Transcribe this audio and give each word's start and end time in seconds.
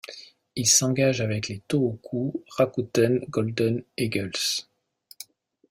Il 0.55 0.65
s'engage 0.65 1.21
avec 1.21 1.47
les 1.47 1.59
Tohoku 1.67 2.43
Rakuten 2.57 3.23
Golden 3.29 3.83
Eagles. 3.97 4.31